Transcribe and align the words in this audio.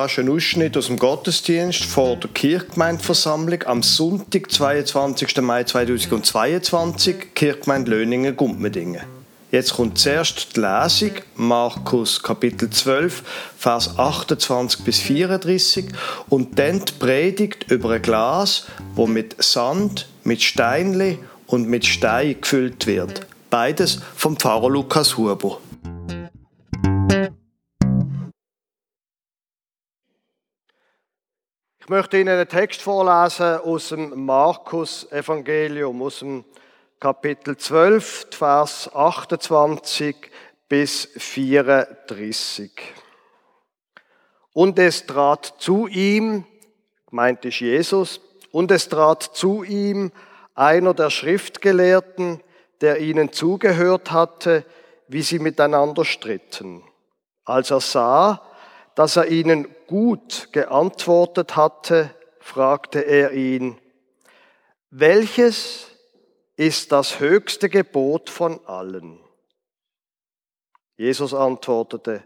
Das 0.00 0.12
ist 0.12 0.18
ein 0.20 0.30
Ausschnitt 0.30 0.78
aus 0.78 0.86
dem 0.86 0.98
Gottesdienst 0.98 1.84
vor 1.84 2.16
der 2.16 2.30
Kirchgemeindeversammlung 2.30 3.64
am 3.64 3.82
Sonntag, 3.82 4.50
22. 4.50 5.42
Mai 5.42 5.64
2022, 5.64 7.34
Kirchgemeinde 7.34 7.90
Löningen-Gumpmedingen. 7.90 9.02
Jetzt 9.50 9.74
kommt 9.74 9.98
zuerst 9.98 10.56
die 10.56 10.60
Lesung, 10.60 11.10
Markus 11.36 12.22
Kapitel 12.22 12.70
12, 12.70 13.22
Vers 13.58 13.98
28 13.98 14.84
bis 14.84 15.00
34 15.00 15.88
und 16.30 16.58
dann 16.58 16.82
die 16.82 16.92
Predigt 16.92 17.70
über 17.70 17.90
ein 17.90 18.00
Glas, 18.00 18.68
wo 18.94 19.06
mit 19.06 19.42
Sand, 19.42 20.08
mit 20.24 20.40
Steinli 20.40 21.18
und 21.46 21.68
mit 21.68 21.84
Stein 21.84 22.40
gefüllt 22.40 22.86
wird. 22.86 23.26
Beides 23.50 24.00
vom 24.16 24.38
Pfarrer 24.38 24.70
Lukas 24.70 25.18
Huber. 25.18 25.58
Ich 31.90 31.92
möchte 31.92 32.20
Ihnen 32.20 32.28
einen 32.28 32.48
Text 32.48 32.82
vorlesen 32.82 33.58
aus 33.62 33.88
dem 33.88 34.24
Markus-Evangelium, 34.24 36.00
aus 36.02 36.20
dem 36.20 36.44
Kapitel 37.00 37.56
12, 37.56 38.28
Vers 38.30 38.94
28 38.94 40.14
bis 40.68 41.08
34. 41.16 42.70
Und 44.52 44.78
es 44.78 45.04
trat 45.04 45.54
zu 45.58 45.88
ihm, 45.88 46.44
meint 47.10 47.44
ist 47.44 47.58
Jesus, 47.58 48.20
und 48.52 48.70
es 48.70 48.88
trat 48.88 49.24
zu 49.24 49.64
ihm 49.64 50.12
einer 50.54 50.94
der 50.94 51.10
Schriftgelehrten, 51.10 52.40
der 52.82 53.00
ihnen 53.00 53.32
zugehört 53.32 54.12
hatte, 54.12 54.64
wie 55.08 55.22
sie 55.22 55.40
miteinander 55.40 56.04
stritten. 56.04 56.84
Als 57.44 57.72
er 57.72 57.80
sah, 57.80 58.42
dass 58.94 59.16
er 59.16 59.26
ihnen 59.26 59.66
gut 59.90 60.52
geantwortet 60.52 61.56
hatte, 61.56 62.14
fragte 62.38 63.00
er 63.00 63.32
ihn, 63.32 63.76
welches 64.90 65.88
ist 66.54 66.92
das 66.92 67.18
höchste 67.18 67.68
Gebot 67.68 68.30
von 68.30 68.64
allen? 68.66 69.18
Jesus 70.96 71.34
antwortete, 71.34 72.22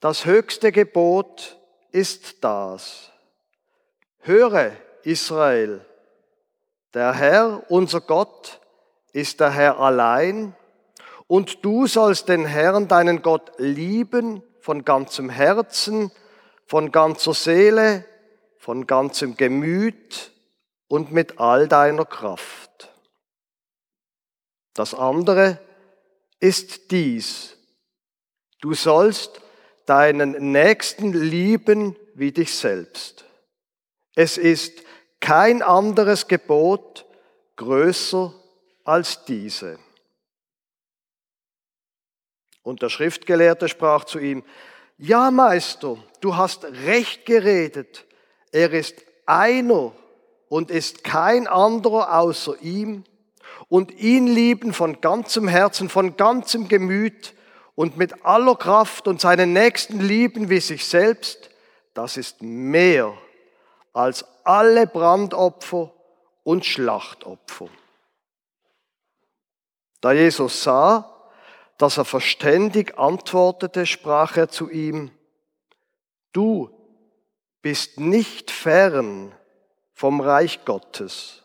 das 0.00 0.24
höchste 0.24 0.72
Gebot 0.72 1.58
ist 1.92 2.42
das. 2.42 3.12
Höre, 4.20 4.72
Israel, 5.02 5.84
der 6.94 7.12
Herr, 7.12 7.62
unser 7.68 8.00
Gott, 8.00 8.58
ist 9.12 9.40
der 9.40 9.50
Herr 9.50 9.78
allein, 9.78 10.56
und 11.26 11.62
du 11.62 11.86
sollst 11.86 12.30
den 12.30 12.46
Herrn, 12.46 12.88
deinen 12.88 13.20
Gott, 13.20 13.52
lieben 13.58 14.42
von 14.60 14.82
ganzem 14.82 15.28
Herzen, 15.28 16.10
von 16.70 16.92
ganzer 16.92 17.34
Seele, 17.34 18.04
von 18.56 18.86
ganzem 18.86 19.36
Gemüt 19.36 20.30
und 20.86 21.10
mit 21.10 21.40
all 21.40 21.66
deiner 21.66 22.04
Kraft. 22.04 22.92
Das 24.74 24.94
andere 24.94 25.58
ist 26.38 26.92
dies. 26.92 27.56
Du 28.60 28.74
sollst 28.74 29.42
deinen 29.84 30.52
Nächsten 30.52 31.12
lieben 31.12 31.96
wie 32.14 32.30
dich 32.30 32.54
selbst. 32.54 33.24
Es 34.14 34.38
ist 34.38 34.84
kein 35.18 35.62
anderes 35.62 36.28
Gebot 36.28 37.04
größer 37.56 38.32
als 38.84 39.24
diese. 39.24 39.80
Und 42.62 42.80
der 42.80 42.90
Schriftgelehrte 42.90 43.68
sprach 43.68 44.04
zu 44.04 44.20
ihm, 44.20 44.44
ja 44.98 45.32
Meister, 45.32 45.98
du 46.20 46.36
hast 46.36 46.64
recht 46.64 47.26
geredet, 47.26 48.06
er 48.52 48.72
ist 48.72 48.96
einer 49.26 49.92
und 50.48 50.70
ist 50.70 51.04
kein 51.04 51.46
anderer 51.46 52.18
außer 52.18 52.60
ihm. 52.60 53.04
Und 53.68 53.92
ihn 53.92 54.26
lieben 54.26 54.72
von 54.72 55.00
ganzem 55.00 55.46
Herzen, 55.46 55.88
von 55.88 56.16
ganzem 56.16 56.68
Gemüt 56.68 57.34
und 57.76 57.96
mit 57.96 58.24
aller 58.24 58.56
Kraft 58.56 59.06
und 59.06 59.20
seinen 59.20 59.52
Nächsten 59.52 60.00
lieben 60.00 60.50
wie 60.50 60.60
sich 60.60 60.86
selbst, 60.86 61.50
das 61.94 62.16
ist 62.16 62.42
mehr 62.42 63.16
als 63.92 64.24
alle 64.44 64.86
Brandopfer 64.86 65.92
und 66.42 66.64
Schlachtopfer. 66.64 67.68
Da 70.00 70.12
Jesus 70.12 70.62
sah, 70.62 71.16
dass 71.78 71.98
er 71.98 72.04
verständig 72.04 72.98
antwortete, 72.98 73.86
sprach 73.86 74.36
er 74.36 74.48
zu 74.48 74.68
ihm, 74.68 75.10
du 76.32 76.70
bist 77.62 78.00
nicht 78.00 78.50
fern 78.50 79.34
vom 79.92 80.20
Reich 80.20 80.64
Gottes. 80.64 81.42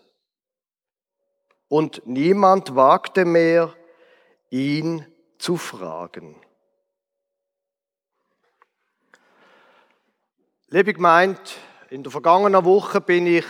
Und 1.67 2.05
niemand 2.05 2.75
wagte 2.75 3.25
mehr, 3.25 3.75
ihn 4.49 5.05
zu 5.37 5.57
fragen. 5.57 6.35
Liebe 10.67 10.93
Gemeinde, 10.93 11.39
in 11.89 12.03
der 12.03 12.11
vergangenen 12.11 12.65
Woche 12.65 13.01
bin 13.01 13.27
ich 13.27 13.45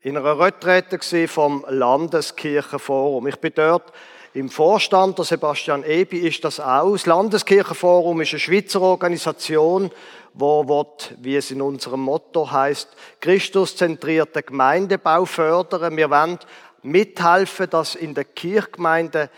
in 0.00 0.16
einer 0.16 0.38
Retrette 0.38 1.28
vom 1.28 1.64
Landeskirchenforum. 1.68 3.26
Ich 3.26 3.36
bin 3.36 3.52
dort 3.54 3.92
im 4.34 4.50
Vorstand, 4.50 5.18
der 5.18 5.24
Sebastian 5.24 5.84
Ebi 5.84 6.18
ist 6.18 6.44
das 6.44 6.60
auch. 6.60 6.92
Das 6.92 7.06
Landeskirchenforum 7.06 8.20
ist 8.20 8.32
eine 8.32 8.40
Schweizer 8.40 8.80
Organisation, 8.80 9.90
wo 10.34 10.68
wird, 10.68 11.14
wie 11.20 11.36
es 11.36 11.50
in 11.50 11.62
unserem 11.62 12.00
Motto 12.00 12.50
heißt, 12.50 12.88
Christuszentrierten 13.20 14.42
Gemeindebau 14.46 15.24
fördern. 15.24 15.96
Wir 15.96 16.10
wollen 16.10 16.38
mithelfen, 16.82 17.70
dass 17.70 17.94
in 17.94 18.14
der 18.14 18.24
Kirchgemeinde 18.24 19.30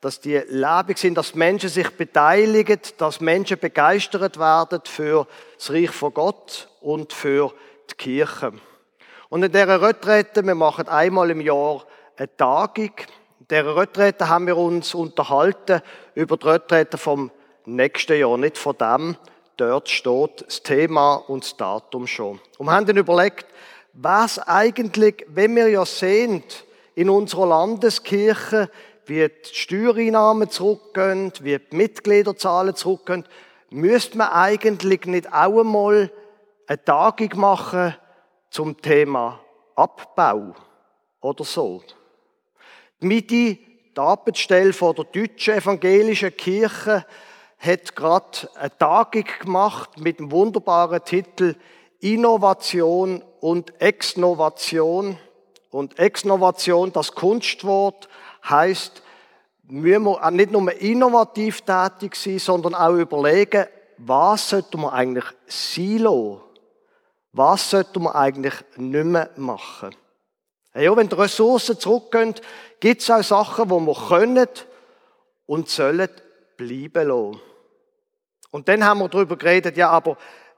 dass 0.00 0.20
die 0.20 0.36
lebig 0.48 0.98
sind, 0.98 1.18
dass 1.18 1.34
Menschen 1.34 1.68
sich 1.68 1.90
beteiligen, 1.90 2.80
dass 2.98 3.20
Menschen 3.20 3.58
begeistert 3.58 4.38
werden 4.38 4.80
für 4.84 5.26
das 5.56 5.72
Reich 5.72 5.90
von 5.90 6.14
Gott 6.14 6.68
und 6.80 7.12
für 7.12 7.52
die 7.90 7.94
Kirche. 7.96 8.52
Und 9.28 9.42
in 9.42 9.50
dieser 9.50 9.82
Retrette, 9.82 10.44
wir 10.44 10.54
machen 10.54 10.88
einmal 10.88 11.30
im 11.30 11.40
Jahr 11.40 11.84
eine 12.16 12.36
Tagung, 12.36 12.92
dieser 13.50 13.76
Retrette 13.76 14.28
haben 14.28 14.46
wir 14.46 14.56
uns 14.56 14.94
unterhalten 14.94 15.80
über 16.14 16.36
die 16.36 16.46
Retrette 16.46 16.98
vom 16.98 17.30
nächsten 17.64 18.18
Jahr, 18.18 18.36
nicht 18.36 18.58
von 18.58 18.76
dem. 18.76 19.16
Dort 19.56 19.88
steht 19.88 20.44
das 20.46 20.62
Thema 20.62 21.16
und 21.16 21.44
das 21.44 21.56
Datum 21.56 22.06
schon. 22.06 22.40
Und 22.58 22.70
haben 22.70 22.86
dann 22.86 22.96
überlegt, 22.96 23.46
was 23.92 24.38
eigentlich, 24.38 25.26
wenn 25.28 25.56
wir 25.56 25.68
ja 25.68 25.84
sehen, 25.84 26.42
in 26.94 27.10
unserer 27.10 27.46
Landeskirche, 27.46 28.70
wie 29.06 29.28
die 29.28 29.54
Steuereinnahmen 29.54 30.50
zurückgehen, 30.50 31.32
wie 31.40 31.58
die 31.58 31.76
Mitgliederzahlen 31.76 32.74
zurückgehen, 32.74 33.24
müsste 33.70 34.18
man 34.18 34.28
eigentlich 34.28 35.06
nicht 35.06 35.32
auch 35.32 35.60
einmal 35.60 36.10
eine 36.66 36.84
Tagung 36.84 37.30
machen 37.36 37.96
zum 38.50 38.80
Thema 38.80 39.40
Abbau 39.74 40.54
oder 41.20 41.44
so. 41.44 41.82
Die 43.00 43.06
MIDI, 43.06 43.58
die 43.96 44.00
Arbeitsstelle 44.00 44.72
von 44.72 44.94
der 44.94 45.04
deutschen 45.04 45.54
evangelischen 45.54 46.36
Kirche, 46.36 47.06
hat 47.58 47.94
gerade 47.94 48.48
eine 48.56 48.76
Tagung 48.76 49.24
gemacht 49.40 50.00
mit 50.00 50.18
dem 50.18 50.32
wunderbaren 50.32 51.04
Titel 51.04 51.54
Innovation 52.00 53.22
und 53.40 53.80
Exnovation. 53.80 55.16
Und 55.70 55.98
Exnovation, 55.98 56.92
das 56.92 57.12
Kunstwort, 57.12 58.08
heißt, 58.48 59.02
müssen 59.64 60.04
wir 60.04 60.30
nicht 60.30 60.50
nur 60.50 60.72
innovativ 60.80 61.60
tätig 61.60 62.16
sein, 62.16 62.38
sondern 62.38 62.74
auch 62.74 62.94
überlegen, 62.94 63.66
was 63.98 64.50
sollte 64.50 64.76
man 64.76 64.90
eigentlich 64.90 65.26
silo? 65.46 66.42
Was 67.32 67.70
sollte 67.70 68.00
man 68.00 68.14
eigentlich 68.14 68.54
nicht 68.76 69.04
mehr 69.04 69.30
machen? 69.36 69.94
Ja, 70.74 70.96
wenn 70.96 71.08
die 71.08 71.14
Ressourcen 71.14 71.78
zurückgehen, 71.78 72.34
gibt 72.80 73.02
es 73.02 73.10
auch 73.10 73.22
Sachen, 73.22 73.68
die 73.68 73.74
wir 73.74 74.08
können 74.08 74.48
und 75.46 75.68
sollen 75.68 76.08
bleiben 76.56 77.08
lassen. 77.08 77.40
Und 78.50 78.68
dann 78.68 78.84
haben 78.84 79.00
wir 79.00 79.08
darüber 79.08 79.36
geredet, 79.36 79.76
ja, 79.76 79.90
aber 79.90 80.16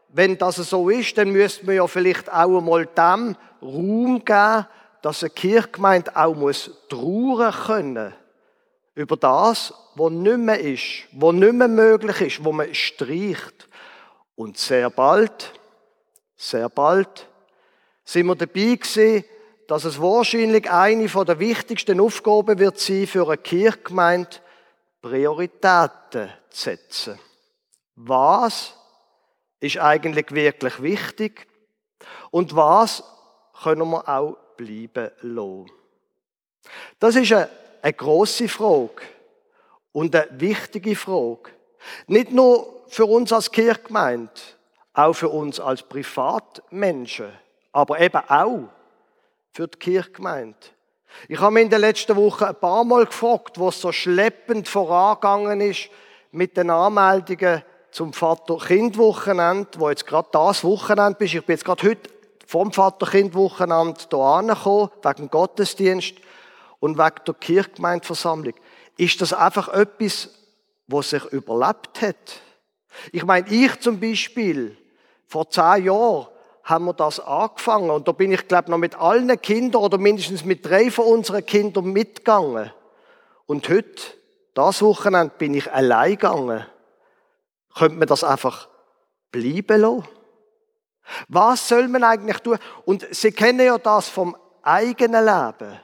wenn 0.09 0.37
das 0.39 0.57
so 0.57 0.91
ist, 0.91 1.17
dann 1.19 1.31
müsste 1.31 1.67
man 1.67 1.77
ja 1.77 1.87
vielleicht 1.87 2.31
auch 2.31 2.59
einmal 2.59 2.87
dem 2.87 3.37
Raum 3.63 4.25
geben, 4.25 4.67
dass 5.03 5.23
eine 5.23 5.31
Kirchgemeinde 5.31 6.15
auch 6.17 6.35
muss 6.35 6.71
trauern 6.89 7.53
können 7.53 8.15
über 8.95 9.17
das, 9.17 9.73
was 9.95 10.13
nicht 10.13 10.39
mehr 10.39 10.61
ist, 10.61 11.07
was 11.13 11.33
nicht 11.33 11.53
mehr 11.53 11.69
möglich 11.69 12.21
ist, 12.21 12.45
wo 12.45 12.53
man 12.53 12.75
streicht. 12.75 13.69
Und 14.35 14.59
sehr 14.59 14.91
bald, 14.91 15.53
sehr 16.37 16.69
bald 16.69 17.29
sind 18.05 18.27
wir 18.27 18.35
dabei 18.35 18.75
gewesen, 18.77 19.25
dass 19.71 19.85
es 19.85 20.01
wahrscheinlich 20.01 20.69
eine 20.69 21.07
der 21.07 21.39
wichtigsten 21.39 22.01
Aufgaben 22.01 22.59
wird 22.59 22.81
sein, 22.81 23.07
für 23.07 23.29
eine 23.29 23.37
Kirchgemeinde 23.37 24.39
Prioritäten 25.01 26.29
zu 26.51 26.71
setzen. 26.71 27.21
Was 27.95 28.75
ist 29.61 29.79
eigentlich 29.79 30.33
wirklich 30.33 30.83
wichtig 30.83 31.47
und 32.33 32.57
was 32.57 33.05
können 33.63 33.89
wir 33.89 34.09
auch 34.09 34.37
bleiben 34.57 35.13
lassen? 35.21 35.71
Das 36.99 37.15
ist 37.15 37.33
eine, 37.33 37.49
eine 37.81 37.93
grosse 37.93 38.49
Frage 38.49 39.03
und 39.93 40.17
eine 40.17 40.27
wichtige 40.33 40.97
Frage. 40.97 41.53
Nicht 42.09 42.33
nur 42.33 42.87
für 42.89 43.05
uns 43.05 43.33
als 43.33 43.53
Kirchgemeinde, 43.53 44.33
auch 44.95 45.13
für 45.13 45.29
uns 45.29 45.61
als 45.61 45.85
Privatmenschen, 45.85 47.31
aber 47.71 48.01
eben 48.01 48.21
auch 48.29 48.69
für 49.53 49.69
die 49.69 49.79
Kirchgemeinde. 49.79 50.57
Ich 51.29 51.41
habe 51.41 51.53
mich 51.53 51.65
in 51.65 51.71
den 51.71 51.81
letzten 51.81 52.17
Wochen 52.17 52.45
ein 52.45 52.55
paar 52.55 52.85
Mal 52.85 53.07
gefragt, 53.07 53.59
wo 53.59 53.69
es 53.69 53.81
so 53.81 53.93
schleppend 53.93 54.69
vorangegangen 54.69 55.61
ist 55.61 55.89
mit 56.31 56.57
den 56.57 56.71
Anmeldungen 56.71 57.63
zum 57.91 58.13
Vater-Kind-Wochenende, 58.13 59.69
wo 59.79 59.91
jetzt 59.91 60.07
gerade 60.07 60.29
das 60.33 60.63
Wochenende 60.63 61.19
bist. 61.19 61.35
Ich 61.35 61.45
bin 61.45 61.55
jetzt 61.55 61.65
gerade 61.65 61.89
heute 61.89 62.11
vom 62.47 62.73
Vater-Kind-Wochenende 62.73 64.01
hier 64.09 64.19
angekommen, 64.19 64.91
wegen 65.03 65.17
dem 65.17 65.31
Gottesdienst 65.31 66.15
und 66.79 66.99
wegen 66.99 67.25
der 67.27 67.35
Kirchgemeindeversammlung. 67.35 68.55
Ist 68.97 69.21
das 69.21 69.33
einfach 69.33 69.69
etwas, 69.69 70.29
was 70.87 71.11
sich 71.11 71.25
überlebt 71.27 72.01
hat? 72.03 72.41
Ich 73.13 73.25
meine, 73.25 73.49
ich 73.49 73.79
zum 73.81 74.01
Beispiel, 74.01 74.77
vor 75.27 75.49
zehn 75.49 75.85
Jahren 75.85 76.27
haben 76.65 76.85
wir 76.85 76.93
das 76.93 77.21
angefangen 77.21 77.91
und 77.91 78.07
da 78.07 78.13
bin 78.13 78.33
ich, 78.33 78.47
glaube 78.49 78.71
noch 78.71 78.79
mit 78.79 78.95
allen 78.97 79.41
Kindern 79.41 79.83
oder 79.83 79.99
mindestens 79.99 80.45
mit 80.45 80.65
drei 80.65 80.91
von 80.91 81.07
unseren 81.07 81.45
Kindern 81.45 81.87
mitgegangen. 81.87 82.71
Und 83.47 83.69
heute, 83.69 84.03
das 84.55 84.83
Wochenende, 84.83 85.35
bin 85.37 85.55
ich 85.55 85.73
allein 85.73 86.13
gegangen. 86.13 86.67
Könnte 87.75 87.97
man 87.99 88.09
das 88.09 88.25
einfach 88.25 88.69
bleiben 89.31 89.81
lassen? 89.81 90.09
Was 91.29 91.69
soll 91.69 91.89
man 91.89 92.05
eigentlich 92.05 92.39
tun? 92.39 92.59
Und 92.85 93.07
Sie 93.11 93.33
kennen 93.33 93.65
ja 93.65 93.79
das 93.79 94.09
vom 94.09 94.37
eigenen 94.63 95.25
Leben. 95.25 95.81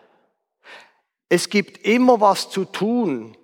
Es 1.29 1.49
gibt 1.49 1.85
immer 1.87 2.21
was 2.21 2.51
zu 2.51 2.65
tun. 2.65 3.37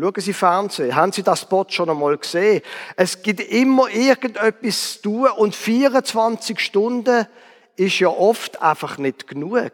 Schauen 0.00 0.12
Sie 0.16 0.32
Fernsehen. 0.32 0.94
Haben 0.94 1.12
Sie 1.12 1.22
das 1.22 1.40
Spot 1.40 1.66
schon 1.68 1.90
einmal 1.90 2.16
gesehen? 2.16 2.62
Es 2.96 3.22
gibt 3.22 3.40
immer 3.40 3.88
irgendetwas 3.88 4.94
zu 4.94 5.02
tun 5.02 5.30
und 5.30 5.54
24 5.54 6.60
Stunden 6.60 7.26
ist 7.76 7.98
ja 7.98 8.08
oft 8.08 8.60
einfach 8.62 8.98
nicht 8.98 9.26
genug. 9.26 9.72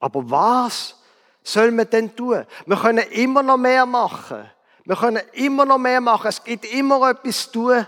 Aber 0.00 0.30
was 0.30 0.96
soll 1.42 1.70
man 1.70 1.88
denn 1.90 2.14
tun? 2.16 2.44
Wir 2.66 2.76
können 2.76 3.04
immer 3.10 3.42
noch 3.42 3.56
mehr 3.56 3.86
machen. 3.86 4.50
Wir 4.84 4.96
können 4.96 5.22
immer 5.32 5.64
noch 5.64 5.78
mehr 5.78 6.00
machen. 6.00 6.28
Es 6.28 6.42
gibt 6.42 6.64
immer 6.72 7.10
etwas 7.10 7.50
zu 7.50 7.52
tun. 7.52 7.86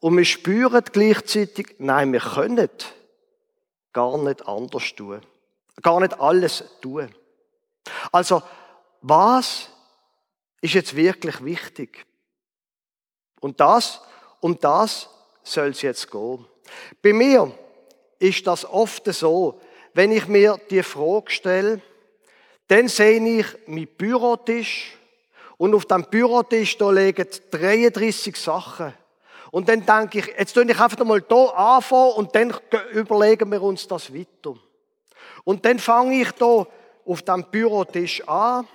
Und 0.00 0.16
wir 0.16 0.24
spüren 0.24 0.82
gleichzeitig, 0.92 1.76
nein, 1.78 2.12
wir 2.12 2.20
können 2.20 2.68
gar 3.92 4.18
nicht 4.18 4.46
anders 4.46 4.94
tun. 4.96 5.20
Gar 5.80 6.00
nicht 6.00 6.20
alles 6.20 6.64
tun. 6.80 7.08
Also, 8.10 8.42
was 9.00 9.71
ist 10.62 10.74
jetzt 10.74 10.96
wirklich 10.96 11.44
wichtig? 11.44 12.06
Und 13.40 13.60
das, 13.60 14.00
um 14.40 14.58
das 14.58 15.10
soll 15.42 15.68
es 15.68 15.82
jetzt 15.82 16.10
gehen. 16.10 16.46
Bei 17.02 17.12
mir 17.12 17.52
ist 18.18 18.46
das 18.46 18.64
oft 18.64 19.04
so, 19.12 19.60
wenn 19.92 20.12
ich 20.12 20.26
mir 20.28 20.58
die 20.70 20.82
Frage 20.82 21.30
stelle, 21.30 21.82
dann 22.68 22.88
sehe 22.88 23.20
ich 23.40 23.46
meinen 23.66 23.88
Bürotisch 23.88 24.96
und 25.58 25.74
auf 25.74 25.84
dem 25.84 26.04
Bürotisch 26.04 26.78
da 26.78 26.90
liegen 26.90 27.26
33 27.50 28.36
Sachen. 28.36 28.94
Und 29.50 29.68
dann 29.68 29.84
denke 29.84 30.20
ich, 30.20 30.26
jetzt 30.38 30.54
tue 30.54 30.64
ich 30.64 30.80
einfach 30.80 31.04
mal 31.04 31.22
hier 31.28 31.58
anfangen 31.58 32.12
und 32.12 32.34
dann 32.34 32.54
überlegen 32.92 33.50
wir 33.50 33.62
uns 33.62 33.86
das 33.86 34.14
weiter. 34.14 34.54
Und 35.44 35.64
dann 35.64 35.78
fange 35.78 36.22
ich 36.22 36.30
hier 36.38 36.66
auf 37.04 37.22
dem 37.22 37.44
Bürotisch 37.50 38.26
an 38.26 38.66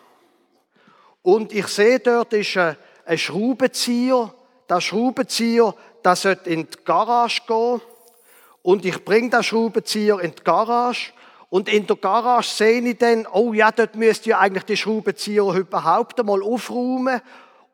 und 1.28 1.52
ich 1.52 1.68
sehe 1.68 2.00
dort 2.00 2.32
ist 2.32 2.56
ein, 2.56 2.78
ein 3.06 3.18
Schraubenzieher. 3.18 4.34
Der 4.70 4.80
Schraubenzieher, 4.80 5.76
der 6.02 6.16
sollte 6.16 6.50
in 6.50 6.70
die 6.70 6.78
Garage 6.86 7.42
gehen. 7.46 7.82
Und 8.62 8.86
ich 8.86 9.04
bringe 9.04 9.30
den 9.32 9.44
Schraubenzieher 9.44 10.22
in 10.22 10.34
die 10.34 10.42
Garage. 10.42 11.12
Und 11.50 11.68
in 11.68 11.86
der 11.86 11.98
Garage 11.98 12.48
sehe 12.48 12.80
ich 12.80 12.98
dann, 12.98 13.28
oh 13.30 13.52
ja, 13.52 13.74
dort 13.74 13.96
müsste 13.96 14.30
ja 14.30 14.40
eigentlich 14.40 14.64
die 14.64 14.78
Schraubenzieher 14.78 15.44
überhaupt 15.44 16.18
einmal 16.18 16.42
aufräumen. 16.42 17.20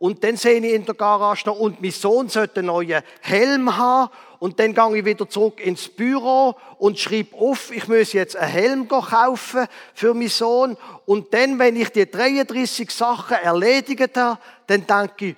Und 0.04 0.22
dann 0.26 0.36
sehe 0.36 0.60
ich 0.60 0.74
in 0.74 0.84
der 0.84 0.96
Garage 0.96 1.48
noch, 1.48 1.58
und 1.58 1.82
mein 1.82 1.92
Sohn 1.92 2.28
sollte 2.28 2.60
einen 2.60 2.68
neuen 2.68 3.02
Helm 3.22 3.78
haben. 3.78 4.12
Und 4.40 4.60
dann 4.60 4.74
gehe 4.74 4.98
ich 4.98 5.06
wieder 5.06 5.30
zurück 5.30 5.62
ins 5.62 5.88
Büro 5.88 6.58
und 6.78 7.00
schreibe 7.00 7.38
auf, 7.38 7.72
ich 7.72 7.88
muss 7.88 8.12
jetzt 8.12 8.36
einen 8.36 8.52
Helm 8.52 8.88
kaufen 8.90 9.66
für 9.94 10.14
meinen 10.14 10.28
Sohn. 10.28 10.76
Und 11.06 11.34
dann, 11.34 11.58
wenn 11.58 11.78
ich 11.78 11.88
die 11.88 12.12
33 12.12 12.92
Sachen 12.92 13.38
erledigt 13.38 14.18
habe, 14.18 14.42
dann 14.68 14.86
denke 14.86 15.26
ich, 15.28 15.36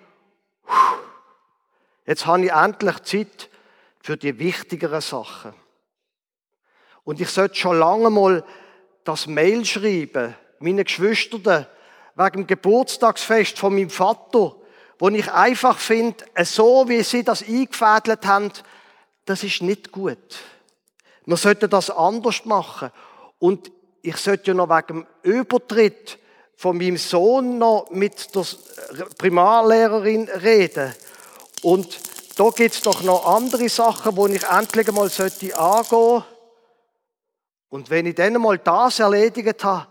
jetzt 2.07 2.25
habe 2.25 2.45
ich 2.45 2.51
endlich 2.51 3.03
Zeit 3.03 3.49
für 4.01 4.17
die 4.17 4.39
wichtigeren 4.39 5.01
Sachen. 5.01 5.53
Und 7.03 7.21
ich 7.21 7.29
sollte 7.29 7.53
schon 7.53 7.77
lange 7.77 8.09
mal 8.09 8.43
das 9.03 9.27
Mail 9.27 9.63
schreiben, 9.63 10.33
meinen 10.57 10.85
Geschwistern, 10.85 11.67
wegen 12.15 12.41
dem 12.41 12.47
Geburtstagsfest 12.47 13.59
von 13.59 13.75
meinem 13.75 13.89
Vater, 13.89 14.55
wo 14.99 15.09
ich 15.09 15.31
einfach 15.31 15.77
finde, 15.77 16.23
so 16.43 16.87
wie 16.87 17.03
sie 17.03 17.23
das 17.23 17.43
eingefädelt 17.43 18.25
haben, 18.25 18.51
das 19.25 19.43
ist 19.43 19.61
nicht 19.61 19.91
gut. 19.91 20.17
Wir 21.25 21.37
sollten 21.37 21.69
das 21.69 21.89
anders 21.89 22.45
machen. 22.45 22.91
Und 23.39 23.71
ich 24.01 24.17
sollte 24.17 24.51
ja 24.51 24.53
noch 24.53 24.69
wegen 24.69 24.87
dem 24.87 25.07
Übertritt 25.23 26.19
von 26.55 26.77
meinem 26.77 26.97
Sohn 26.97 27.57
noch 27.57 27.89
mit 27.89 28.33
der 28.33 28.45
Primarlehrerin 29.17 30.29
reden. 30.29 30.93
Und 31.63 31.99
da 32.37 32.49
gibt 32.49 32.75
es 32.75 32.81
doch 32.81 33.01
noch 33.01 33.25
andere 33.25 33.67
Sachen, 33.69 34.15
wo 34.15 34.27
ich 34.27 34.43
endlich 34.43 34.91
mal 34.91 35.09
sollte 35.09 35.57
angehen 35.57 36.23
Und 37.69 37.89
wenn 37.89 38.05
ich 38.05 38.15
dann 38.15 38.33
mal 38.33 38.57
das 38.57 38.99
erledigt 38.99 39.63
habe, 39.63 39.87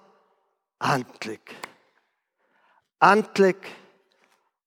endlich, 0.81 1.41
endlich 3.13 3.57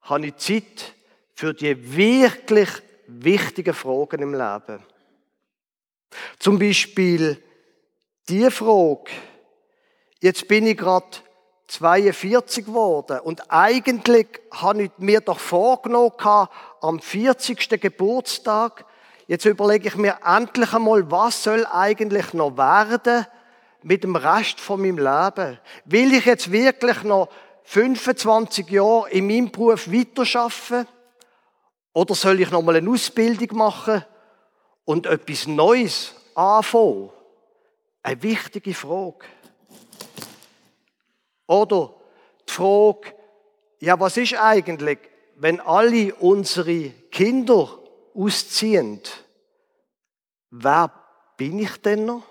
habe 0.01 0.27
ich 0.27 0.37
Zeit 0.37 0.95
für 1.33 1.53
die 1.53 1.95
wirklich 1.95 2.69
wichtigen 3.07 3.73
Fragen 3.73 4.21
im 4.21 4.33
Leben. 4.33 4.83
Zum 6.39 6.59
Beispiel 6.59 7.41
die 8.29 8.49
Frage, 8.51 9.11
jetzt 10.21 10.47
bin 10.47 10.67
ich 10.67 10.77
gerade 10.77 11.17
42 11.67 12.65
geworden 12.65 13.19
und 13.21 13.51
eigentlich 13.51 14.27
habe 14.51 14.83
ich 14.83 14.91
mir 14.97 15.21
doch 15.21 15.39
vorgenommen, 15.39 16.47
am 16.81 16.99
40. 16.99 17.81
Geburtstag, 17.81 18.85
jetzt 19.27 19.45
überlege 19.45 19.89
ich 19.89 19.95
mir 19.95 20.19
endlich 20.23 20.73
einmal, 20.73 21.09
was 21.11 21.43
soll 21.43 21.65
eigentlich 21.65 22.33
noch 22.33 22.55
werden 22.55 23.25
mit 23.83 24.03
dem 24.03 24.15
Rest 24.15 24.59
von 24.59 24.81
meinem 24.81 24.97
Leben? 24.97 25.59
Will 25.85 26.13
ich 26.13 26.25
jetzt 26.25 26.51
wirklich 26.51 27.03
noch 27.03 27.29
25 27.69 28.69
Jahre 28.69 29.09
in 29.09 29.27
meinem 29.27 29.51
Beruf 29.51 29.91
weiterarbeiten? 29.91 30.87
Oder 31.93 32.15
soll 32.15 32.39
ich 32.39 32.49
nochmal 32.49 32.77
eine 32.77 32.89
Ausbildung 32.89 33.57
machen 33.57 34.05
und 34.85 35.05
etwas 35.05 35.47
Neues 35.47 36.15
anfangen? 36.33 37.09
Eine 38.03 38.23
wichtige 38.23 38.73
Frage. 38.73 39.25
Oder 41.45 41.93
die 42.47 42.53
Frage, 42.53 43.13
ja, 43.79 43.99
was 43.99 44.15
ist 44.15 44.35
eigentlich, 44.35 44.99
wenn 45.35 45.59
alle 45.59 46.15
unsere 46.15 46.91
Kinder 47.11 47.79
ausziehen? 48.13 49.01
Wer 50.51 50.89
bin 51.35 51.59
ich 51.59 51.75
denn 51.81 52.05
noch? 52.05 52.23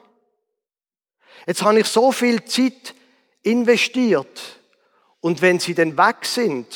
Jetzt 1.47 1.63
habe 1.63 1.81
ich 1.81 1.87
so 1.89 2.11
viel 2.11 2.43
Zeit 2.47 2.95
investiert 3.43 4.61
und 5.27 5.43
wenn 5.43 5.59
sie 5.59 5.75
dann 5.75 5.99
weg 5.99 6.25
sind, 6.25 6.69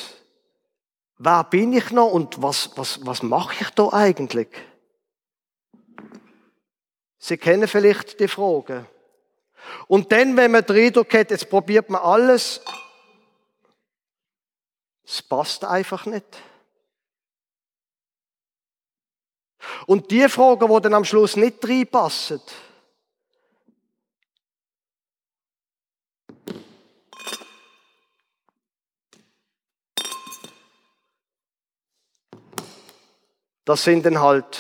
wer 1.19 1.45
bin 1.45 1.73
ich 1.73 1.93
noch 1.93 2.11
und 2.11 2.43
was, 2.43 2.77
was, 2.77 3.07
was 3.07 3.23
mache 3.23 3.55
ich 3.61 3.71
da 3.71 3.93
eigentlich? 3.93 4.49
Sie 7.17 7.37
kennen 7.37 7.69
vielleicht 7.69 8.19
die 8.19 8.27
Frage. 8.27 8.87
Und 9.87 10.11
dann, 10.11 10.37
wenn 10.37 10.51
man 10.51 10.65
den 10.65 10.85
Eindruck 10.85 11.15
hat, 11.15 11.31
jetzt 11.31 11.49
probiert 11.49 11.91
man 11.91 12.03
alles, 12.03 12.61
es 15.05 15.23
passt 15.23 15.65
einfach 15.65 16.07
nicht. 16.07 16.43
Und 19.87 20.11
die 20.11 20.29
Fragen, 20.29 20.75
die 20.75 20.81
dann 20.81 20.95
am 20.95 21.05
Schluss 21.05 21.37
nicht 21.37 21.65
reinpassen, 21.65 22.43
das 33.71 33.85
sind 33.85 34.05
dann 34.05 34.21
halt 34.21 34.59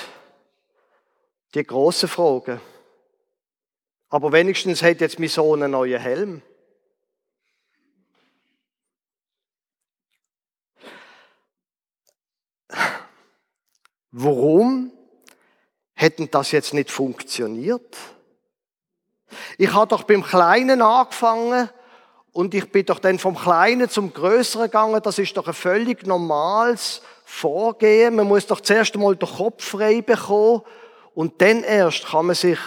die 1.54 1.64
großen 1.64 2.08
Fragen. 2.08 2.60
Aber 4.08 4.30
wenigstens 4.30 4.84
hat 4.84 5.00
jetzt 5.00 5.18
mein 5.18 5.28
Sohn 5.28 5.64
einen 5.64 5.72
neuen 5.72 6.00
Helm. 6.00 6.42
Warum 14.12 14.92
hätten 15.94 16.30
das 16.30 16.52
jetzt 16.52 16.72
nicht 16.72 16.92
funktioniert? 16.92 17.96
Ich 19.58 19.72
habe 19.72 19.88
doch 19.88 20.04
beim 20.04 20.22
Kleinen 20.22 20.82
angefangen 20.82 21.68
und 22.30 22.54
ich 22.54 22.70
bin 22.70 22.86
doch 22.86 23.00
dann 23.00 23.18
vom 23.18 23.36
Kleinen 23.36 23.88
zum 23.88 24.12
Größeren 24.12 24.66
gegangen. 24.66 25.02
Das 25.02 25.18
ist 25.18 25.36
doch 25.36 25.48
ein 25.48 25.54
völlig 25.54 26.06
normales 26.06 27.02
Vorgehen. 27.32 28.16
Man 28.16 28.26
muss 28.26 28.48
doch 28.48 28.60
zuerst 28.60 28.94
einmal 28.94 29.16
den 29.16 29.28
Kopf 29.28 29.64
frei 29.64 30.02
bekommen 30.02 30.62
und 31.14 31.40
dann 31.40 31.62
erst 31.62 32.06
kann 32.06 32.26
man 32.26 32.34
sich 32.34 32.58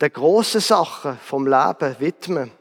den 0.00 0.12
grossen 0.12 0.60
Sachen 0.60 1.18
vom 1.18 1.44
Leben 1.46 1.96
widmen. 1.98 2.52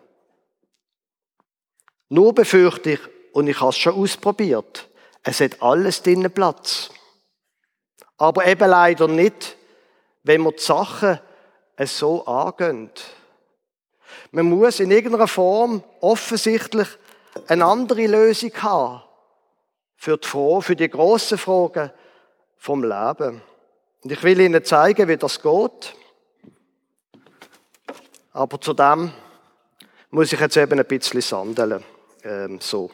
Nur 2.09 2.33
befürchte 2.33 2.93
ich, 2.93 2.99
und 3.31 3.47
ich 3.47 3.61
habe 3.61 3.69
es 3.69 3.77
schon 3.77 3.93
ausprobiert, 3.93 4.89
es 5.23 5.39
hat 5.39 5.61
alles 5.61 6.01
drinnen 6.01 6.31
Platz. 6.31 6.89
Aber 8.17 8.45
eben 8.47 8.69
leider 8.69 9.07
nicht, 9.07 9.55
wenn 10.23 10.41
man 10.41 10.53
die 10.53 10.63
Sachen 10.63 11.19
so 11.83 12.25
angehen. 12.25 12.89
Man 14.31 14.47
muss 14.49 14.79
in 14.79 14.91
irgendeiner 14.91 15.27
Form 15.27 15.83
offensichtlich 16.01 16.87
eine 17.47 17.65
andere 17.65 18.07
Lösung 18.07 18.51
haben 18.61 19.04
für 19.95 20.17
die, 20.17 20.27
Frage, 20.27 20.61
für 20.61 20.75
die 20.75 20.89
grossen 20.89 21.37
Fragen 21.37 21.91
vom 22.57 22.83
Leben. 22.83 23.41
Und 24.03 24.11
ich 24.11 24.21
will 24.23 24.39
Ihnen 24.39 24.63
zeigen, 24.63 25.07
wie 25.07 25.17
das 25.17 25.41
geht. 25.41 25.95
Aber 28.33 28.59
zu 28.59 28.73
dem 28.73 29.11
muss 30.11 30.31
ich 30.31 30.39
jetzt 30.39 30.57
eben 30.57 30.79
ein 30.79 30.85
bisschen 30.85 31.21
sandeln. 31.21 31.83
Ähm, 32.23 32.59
so. 32.59 32.91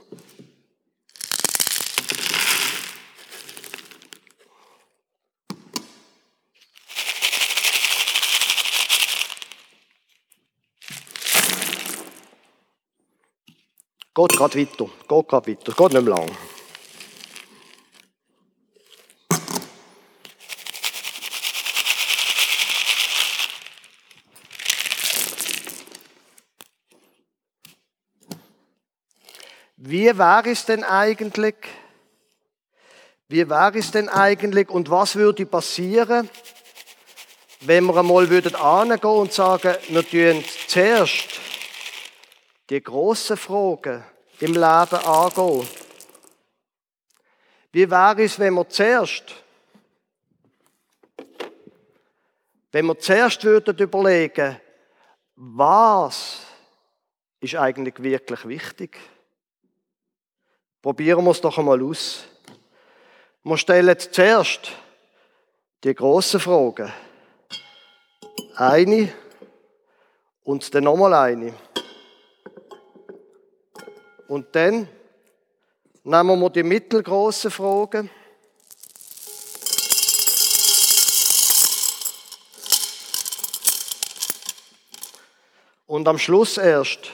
Geht 14.14 14.38
gerade 14.38 14.60
weiter. 14.60 14.90
Geht 15.08 15.28
gerade 15.28 15.52
weiter. 15.52 15.72
Geht 15.72 15.94
nicht 15.94 16.04
mehr 16.04 16.16
lang. 16.16 16.51
Wie 29.92 30.18
wäre 30.18 30.50
es 30.50 30.64
denn 30.64 30.86
eigentlich? 30.86 31.56
Wie 33.28 33.50
wäre 33.50 33.78
es 33.78 33.92
denn 33.92 34.08
eigentlich 34.08 34.70
und 34.70 34.90
was 34.90 35.18
würde 35.18 35.46
passieren, 35.46 36.30
wenn 37.60 37.84
wir 37.84 37.98
einmal 37.98 38.30
würden 38.30 38.56
angehen 38.56 39.10
und 39.10 39.34
sagen, 39.34 39.76
wir 39.90 40.10
tun 40.10 40.46
zuerst 40.68 41.28
die 42.70 42.82
grossen 42.82 43.36
Fragen 43.36 44.02
im 44.40 44.54
Leben 44.54 44.64
angehen. 44.64 45.68
Wie 47.74 47.92
wäre 47.92 48.24
es, 48.24 48.40
wenn 48.40 48.54
wir 48.54 48.70
zuerst, 48.70 49.26
wenn 52.72 52.86
wir 52.86 52.98
zuerst 52.98 53.44
würden 53.44 53.78
überlegen, 53.78 54.58
was 55.36 56.46
ist 57.42 57.56
eigentlich 57.56 58.02
wirklich 58.02 58.48
wichtig? 58.48 58.98
Probieren 60.82 61.24
wir 61.24 61.32
es 61.32 61.42
doch 61.42 61.60
einmal 61.60 61.80
aus. 61.84 62.24
Wir 63.44 63.58
stellen 63.58 63.96
zuerst 64.00 64.72
die 65.84 65.94
grossen 65.94 66.40
Fragen. 66.40 66.92
Eine 68.56 69.14
und 70.44 70.74
dann 70.74 70.86
nochmal 70.86 71.14
eine. 71.14 71.54
Und 74.28 74.56
dann 74.56 74.88
nehmen 76.04 76.40
wir 76.40 76.50
die 76.50 76.64
mittelgroßen 76.64 77.52
Fragen. 77.52 78.10
Und 85.86 86.08
am 86.08 86.18
Schluss 86.18 86.58
erst 86.58 87.12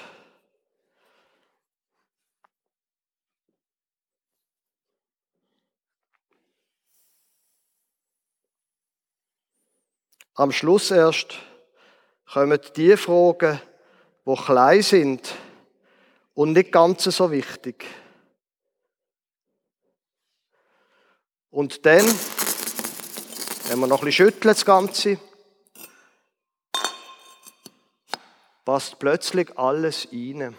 Am 10.39 10.51
Schluss 10.51 10.91
erst 10.91 11.33
kommen 12.31 12.59
die 12.75 12.95
Fragen, 12.95 13.59
die 14.23 14.35
klein 14.35 14.83
sind 14.83 15.33
und 16.35 16.53
nicht 16.53 16.71
ganz 16.71 17.05
so 17.05 17.31
wichtig. 17.31 17.83
Und 21.49 21.83
dann, 21.87 22.05
wenn 23.67 23.79
wir 23.79 23.87
noch 23.87 24.03
ein 24.03 24.05
bisschen 24.05 24.27
schütteln, 24.27 24.53
das 24.53 24.63
Ganze, 24.63 25.17
passt 28.63 28.99
plötzlich 28.99 29.57
alles 29.57 30.07
rein. 30.11 30.55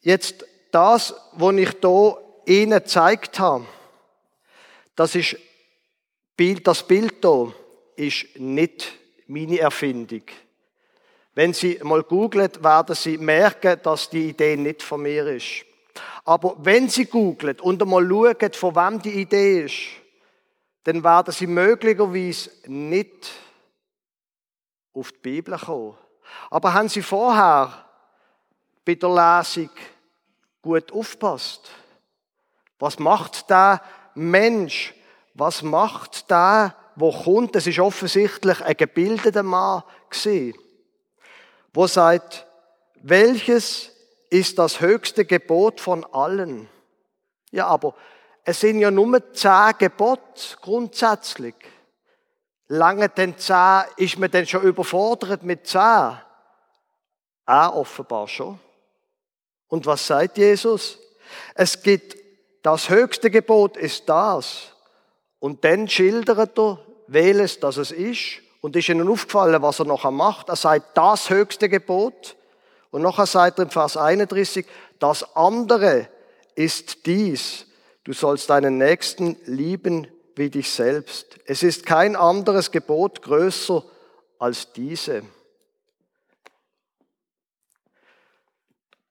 Jetzt 0.00 0.44
das, 0.72 1.14
was 1.30 1.54
ich 1.54 1.76
hier 1.80 2.18
Ihnen 2.46 2.80
gezeigt 2.80 3.38
habe, 3.38 3.66
das 4.96 5.14
ist 5.14 5.36
das 6.62 6.86
Bild 6.86 7.16
hier 7.22 7.54
ist 7.96 8.38
nicht 8.38 8.92
meine 9.26 9.58
Erfindung. 9.58 10.22
Wenn 11.34 11.52
Sie 11.52 11.78
mal 11.82 12.02
googlen, 12.02 12.50
werden 12.60 12.94
Sie 12.94 13.18
merken, 13.18 13.78
dass 13.82 14.10
die 14.10 14.30
Idee 14.30 14.56
nicht 14.56 14.82
von 14.82 15.02
mir 15.02 15.26
ist. 15.26 15.64
Aber 16.24 16.56
wenn 16.58 16.88
Sie 16.88 17.06
googlen 17.06 17.60
und 17.60 17.82
einmal 17.82 18.06
schauen, 18.08 18.52
von 18.52 18.76
wem 18.76 19.00
die 19.00 19.20
Idee 19.20 19.64
ist, 19.64 19.76
dann 20.84 21.02
werden 21.02 21.32
Sie 21.32 21.46
möglicherweise 21.46 22.50
nicht 22.66 23.32
auf 24.92 25.12
die 25.12 25.18
Bibel 25.18 25.58
kommen. 25.58 25.96
Aber 26.50 26.72
haben 26.72 26.88
Sie 26.88 27.02
vorher 27.02 27.84
bei 28.84 28.94
der 28.94 29.08
Lesung 29.08 29.70
gut 30.62 30.92
aufpasst? 30.92 31.70
Was 32.78 32.98
macht 32.98 33.48
der 33.48 33.82
Mensch? 34.14 34.94
Was 35.38 35.62
macht 35.62 36.30
der, 36.30 36.74
wo 36.96 37.12
kommt? 37.12 37.54
Das 37.54 37.66
ist 37.66 37.78
offensichtlich 37.78 38.60
ein 38.62 38.76
gebildeter 38.76 39.42
Mann 39.42 39.82
gewesen 40.10 40.54
wo 41.76 41.86
sagt, 41.86 42.46
welches 43.02 43.92
ist 44.30 44.58
das 44.58 44.80
höchste 44.80 45.26
Gebot 45.26 45.78
von 45.78 46.04
allen? 46.06 46.70
Ja, 47.50 47.66
aber 47.66 47.94
es 48.44 48.60
sind 48.60 48.78
ja 48.78 48.90
nur 48.90 49.34
zehn 49.34 49.74
Gebote 49.78 50.56
grundsätzlich. 50.62 51.54
Lange 52.68 53.10
denn 53.10 53.36
zehn, 53.36 53.82
ist 53.98 54.18
man 54.18 54.30
denn 54.30 54.46
schon 54.46 54.62
überfordert 54.62 55.42
mit 55.42 55.66
zehn? 55.66 56.18
Ah, 57.44 57.68
offenbar 57.68 58.26
schon. 58.26 58.58
Und 59.68 59.84
was 59.84 60.06
sagt 60.06 60.38
Jesus? 60.38 60.98
Es 61.54 61.82
gibt, 61.82 62.16
das 62.62 62.88
höchste 62.88 63.30
Gebot 63.30 63.76
ist 63.76 64.08
das. 64.08 64.72
Und 65.38 65.64
dann 65.64 65.88
schildert 65.88 66.58
er, 66.58 66.78
welches 67.06 67.60
das 67.60 67.76
es 67.76 67.92
ist 67.92 68.40
und 68.60 68.74
ist 68.76 68.88
ihnen 68.88 69.08
aufgefallen, 69.08 69.62
was 69.62 69.78
er 69.78 69.84
noch 69.84 70.10
macht. 70.10 70.48
Er 70.48 70.56
sagt, 70.56 70.96
das 70.96 71.30
höchste 71.30 71.68
Gebot. 71.68 72.36
Und 72.90 73.02
nachher 73.02 73.26
sagt 73.26 73.58
er 73.58 73.64
im 73.64 73.70
Vers 73.70 73.96
31, 73.96 74.66
das 74.98 75.36
andere 75.36 76.08
ist 76.54 77.06
dies. 77.06 77.66
Du 78.04 78.12
sollst 78.12 78.50
deinen 78.50 78.78
Nächsten 78.78 79.36
lieben 79.44 80.06
wie 80.36 80.50
dich 80.50 80.70
selbst. 80.70 81.38
Es 81.44 81.62
ist 81.62 81.86
kein 81.86 82.16
anderes 82.16 82.70
Gebot 82.70 83.22
größer 83.22 83.84
als 84.38 84.72
diese. 84.72 85.22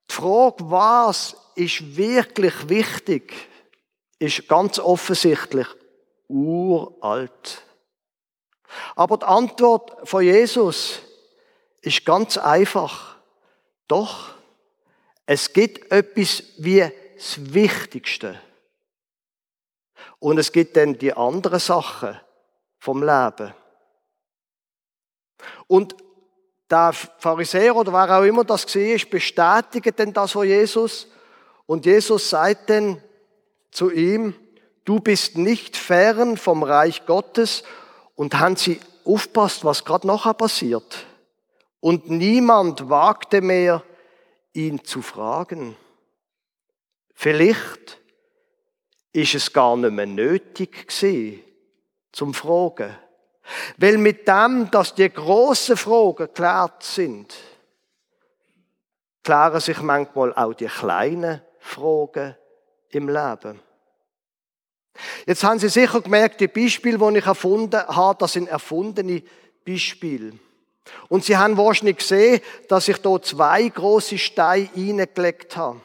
Die 0.10 0.14
Frage, 0.14 0.70
was 0.70 1.36
ist 1.56 1.98
wirklich 1.98 2.70
wichtig, 2.70 3.34
ist 4.20 4.48
ganz 4.48 4.80
offensichtlich 4.80 5.68
uralt. 6.28 7.64
Aber 8.96 9.18
die 9.18 9.26
Antwort 9.26 10.08
von 10.08 10.24
Jesus 10.24 11.00
ist 11.82 12.06
ganz 12.06 12.38
einfach. 12.38 13.18
Doch, 13.88 14.34
es 15.26 15.54
gibt 15.54 15.92
etwas 15.92 16.44
wie 16.58 16.92
das 17.16 17.54
Wichtigste. 17.54 18.40
Und 20.20 20.38
es 20.38 20.52
gibt 20.52 20.76
dann 20.76 20.98
die 20.98 21.14
anderen 21.14 21.60
Sachen 21.60 22.20
vom 22.80 23.02
Leben. 23.02 23.54
Und 25.68 25.96
der 26.70 26.94
Pharisäer 26.94 27.76
oder 27.76 27.94
wer 27.94 28.18
auch 28.18 28.24
immer 28.24 28.44
das 28.44 28.66
war, 28.76 29.10
bestätigt 29.10 30.00
denn 30.00 30.14
das 30.14 30.32
von 30.32 30.48
Jesus. 30.48 31.08
Und 31.66 31.86
Jesus 31.86 32.30
sagt 32.30 32.70
dann 32.70 33.02
zu 33.72 33.92
ihm, 33.92 34.34
du 34.86 35.00
bist 35.00 35.38
nicht 35.38 35.76
fern 35.76 36.38
vom 36.38 36.64
Reich 36.64 37.06
Gottes. 37.06 37.64
Und 38.16 38.40
haben 38.40 38.56
sie 38.56 38.80
aufpasst, 39.04 39.66
was 39.66 39.84
gerade 39.84 40.08
nachher 40.08 40.34
passiert. 40.34 41.06
Und 41.82 42.10
niemand 42.10 42.90
wagte 42.90 43.42
mehr, 43.42 43.84
ihn 44.54 44.86
zu 44.86 45.02
fragen. 45.02 45.76
Vielleicht 47.14 48.00
ist 49.12 49.36
es 49.36 49.52
gar 49.52 49.76
nicht 49.76 49.92
mehr 49.92 50.06
nötig 50.06 50.88
gewesen, 50.88 51.42
zum 52.12 52.34
Fragen. 52.34 52.96
Weil 53.78 53.98
mit 53.98 54.28
dem, 54.28 54.72
dass 54.72 54.96
die 54.96 55.10
grossen 55.10 55.78
Fragen 55.78 56.16
geklärt 56.16 56.84
sind, 56.84 57.36
klären 59.24 59.60
sich 59.60 59.82
manchmal 59.82 60.34
auch 60.34 60.54
die 60.54 60.68
kleinen 60.68 61.42
Fragen 61.60 62.36
im 62.90 63.10
Leben. 63.10 63.60
Jetzt 65.26 65.44
haben 65.44 65.60
Sie 65.60 65.70
sicher 65.70 66.02
gemerkt, 66.02 66.42
die 66.42 66.48
Beispiele, 66.48 66.98
die 66.98 67.20
ich 67.20 67.26
erfunden 67.26 67.82
habe, 67.88 68.18
das 68.20 68.34
sind 68.34 68.48
erfundene 68.48 69.24
Beispiele. 69.66 70.34
Und 71.10 71.26
Sie 71.26 71.36
haben 71.36 71.58
wahrscheinlich 71.58 71.98
gesehen, 71.98 72.42
dass 72.68 72.88
ich 72.88 72.98
da 72.98 73.22
zwei 73.22 73.68
große 73.68 74.18
Steine 74.18 74.70
reingelegt 74.76 75.58
habe. 75.58 75.82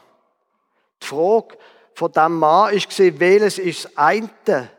Die 1.01 1.07
Frage 1.07 1.57
von 1.93 2.11
diesem 2.11 2.37
Mann 2.37 2.75
gesehen, 2.75 3.19
welches 3.19 3.57
ist 3.57 3.85
das 3.85 3.97
eine 3.97 4.69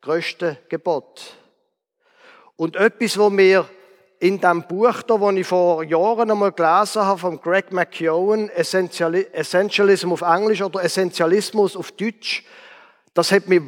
größte 0.00 0.58
Gebot? 0.68 1.36
Und 2.56 2.76
etwas, 2.76 3.18
wo 3.18 3.30
mir 3.30 3.68
in 4.18 4.40
dem 4.40 4.62
Buch, 4.62 5.02
da, 5.02 5.18
das 5.18 5.34
ich 5.34 5.46
vor 5.46 5.82
Jahren 5.82 6.30
einmal 6.30 6.52
gelesen 6.52 7.02
habe, 7.02 7.18
von 7.18 7.40
Greg 7.40 7.72
McKeown, 7.72 8.48
Essentialism 8.50 10.12
auf 10.12 10.20
Englisch 10.20 10.62
oder 10.62 10.84
Essentialismus 10.84 11.76
auf 11.76 11.90
Deutsch, 11.90 12.44
das 13.14 13.32
hat 13.32 13.48
mich 13.48 13.62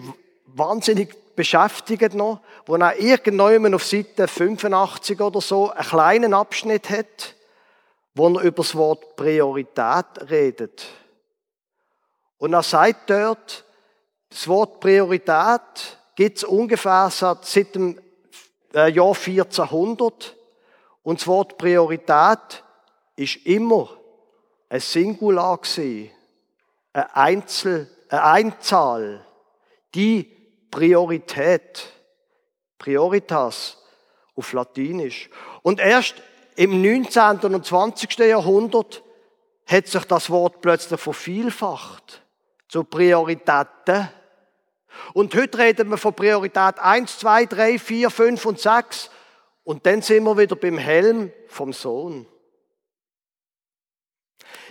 wahnsinnig 0.47 1.15
beschäftigt 1.35 2.15
noch, 2.15 2.41
wo 2.67 2.77
er 2.77 2.99
irgendwann 2.99 3.75
auf 3.75 3.85
Seite 3.85 4.29
85 4.29 5.21
oder 5.21 5.41
so 5.41 5.71
einen 5.71 5.87
kleinen 5.87 6.35
Abschnitt 6.35 6.91
hat, 6.91 7.35
wo 8.15 8.29
er 8.29 8.43
über 8.43 8.63
das 8.63 8.75
Wort 8.75 9.17
Priorität 9.17 10.07
redet. 10.31 10.87
Und 12.39 12.53
er 12.53 12.63
sagt 12.63 13.11
dort, 13.11 13.65
das 14.31 14.49
Wort 14.49 14.81
Priorität 14.81 15.99
gibt 16.15 16.39
es 16.39 16.45
ungefähr 16.45 17.11
seit 17.11 17.75
dem 17.75 17.99
äh, 18.75 18.91
Jahr 18.91 19.15
1400. 19.15 20.37
Und 21.03 21.21
das 21.21 21.27
Wort 21.27 21.59
Priorität 21.59 22.65
ist 23.17 23.37
immer 23.47 23.91
ein 24.69 24.81
Singular 24.81 25.59
gewesen, 25.59 26.11
ein 26.93 27.07
Einzel, 27.13 27.91
eine 28.09 28.25
Einzahl, 28.25 29.27
die 29.95 30.31
Priorität, 30.71 31.93
Prioritas 32.79 33.79
auf 34.35 34.53
Latinisch. 34.53 35.31
Und 35.63 35.81
erst 35.81 36.17
im 36.57 36.83
19. 36.83 37.55
und 37.55 37.65
20. 37.65 38.19
Jahrhundert 38.19 39.03
hat 39.67 39.87
sich 39.87 40.05
das 40.05 40.31
Wort 40.31 40.61
plötzlich 40.61 41.01
vervielfacht 41.01 42.23
zu 42.69 42.85
Prioritäten. 42.85 44.09
Und 45.13 45.35
heute 45.35 45.59
reden 45.59 45.91
wir 45.91 45.97
von 45.97 46.15
Priorität 46.15 46.79
1, 46.79 47.19
2, 47.19 47.47
3, 47.47 47.79
4, 47.79 48.11
5 48.11 48.47
und 48.47 48.61
6. 48.61 49.11
Und 49.65 49.87
dann 49.87 50.03
sind 50.03 50.25
wir 50.25 50.37
wieder 50.37 50.57
beim 50.57 50.79
Helm 50.79 51.33
vom 51.49 51.73
Sohn. 51.73 52.27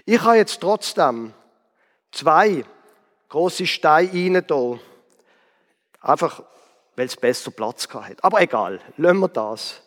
Ich 0.06 0.22
habe 0.22 0.38
jetzt 0.38 0.60
trotzdem 0.62 1.34
zwei 2.12 2.64
große 3.30 3.66
Steine 3.66 4.44
da. 4.44 4.80
Einfach, 6.04 6.44
weil 6.96 7.08
es 7.08 7.16
besser 7.16 7.52
Platz 7.52 7.88
hat. 7.92 8.24
Aber 8.24 8.42
egal, 8.42 8.80
lassen 8.98 9.20
wir 9.20 9.30
das. 9.30 9.82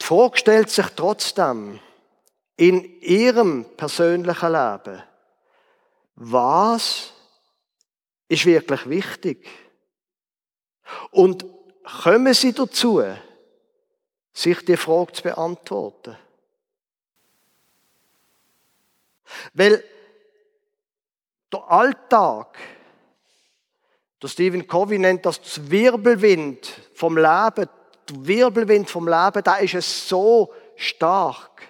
Die 0.00 0.04
Frage 0.04 0.36
stellt 0.36 0.70
sich 0.70 0.86
trotzdem 0.94 1.80
in 2.56 3.00
ihrem 3.00 3.64
persönlichen 3.76 4.52
Leben, 4.52 5.02
was 6.14 7.12
ist 8.28 8.46
wirklich 8.46 8.88
wichtig? 8.88 9.48
Und 11.10 11.44
kommen 12.02 12.32
Sie 12.34 12.52
dazu, 12.52 13.02
sich 14.32 14.64
die 14.64 14.76
Frage 14.76 15.12
zu 15.12 15.22
beantworten? 15.22 16.16
Weil 19.54 19.82
der 21.52 21.70
Alltag, 21.70 22.58
der 24.22 24.28
Stephen 24.28 24.66
Covey 24.66 24.98
nennt 24.98 25.26
das 25.26 25.40
das 25.40 25.70
Wirbelwind 25.70 26.72
vom 26.94 27.16
Leben, 27.16 27.68
der 28.08 28.26
Wirbelwind 28.26 28.88
vom 28.88 29.06
Leben, 29.06 29.42
da 29.44 29.56
ist 29.56 29.74
es 29.74 30.08
so 30.08 30.52
stark, 30.76 31.62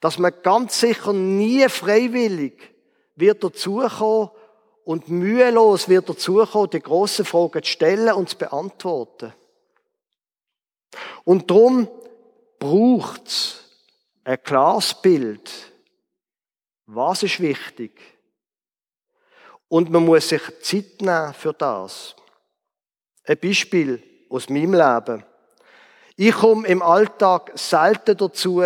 dass 0.00 0.18
man 0.18 0.32
ganz 0.42 0.80
sicher 0.80 1.12
nie 1.12 1.68
freiwillig 1.68 2.74
wird 3.16 3.42
dazukommen 3.42 4.30
und 4.84 5.08
mühelos 5.08 5.88
wird 5.88 6.08
dazukommen, 6.08 6.70
die 6.70 6.80
grossen 6.80 7.24
Fragen 7.24 7.62
zu 7.62 7.70
stellen 7.70 8.14
und 8.14 8.28
zu 8.28 8.38
beantworten. 8.38 9.32
Und 11.24 11.50
darum 11.50 11.88
braucht 12.58 13.26
es 13.26 13.64
ein 14.24 14.42
klares 14.42 14.94
Bild. 14.94 15.50
Was 16.86 17.22
ist 17.22 17.40
wichtig? 17.40 17.92
Und 19.68 19.90
man 19.90 20.04
muss 20.04 20.28
sich 20.28 20.42
Zeit 20.62 21.00
nehmen 21.00 21.34
für 21.34 21.52
das. 21.52 22.14
Ein 23.24 23.38
Beispiel 23.38 24.02
aus 24.30 24.48
meinem 24.48 24.74
Leben. 24.74 25.24
Ich 26.16 26.34
komme 26.34 26.66
im 26.68 26.82
Alltag 26.82 27.52
selten 27.54 28.16
dazu, 28.16 28.62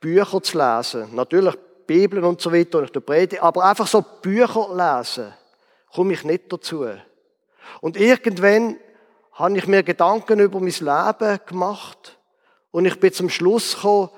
Bücher 0.00 0.42
zu 0.42 0.58
lesen. 0.58 1.14
Natürlich 1.14 1.56
Bibeln 1.86 2.24
und 2.24 2.40
so 2.40 2.52
weiter, 2.52 2.78
und 2.78 2.96
ich 2.96 3.04
predige, 3.04 3.42
aber 3.42 3.64
einfach 3.64 3.88
so 3.88 4.00
Bücher 4.22 4.68
lesen, 4.72 5.34
komme 5.92 6.12
ich 6.12 6.22
nicht 6.22 6.52
dazu. 6.52 6.86
Und 7.80 7.96
irgendwann 7.96 8.76
habe 9.32 9.58
ich 9.58 9.66
mir 9.66 9.82
Gedanken 9.82 10.38
über 10.38 10.60
mein 10.60 10.68
Leben 10.68 11.40
gemacht 11.46 12.18
und 12.70 12.84
ich 12.84 13.00
bin 13.00 13.12
zum 13.12 13.28
Schluss 13.28 13.74
gekommen, 13.74 14.10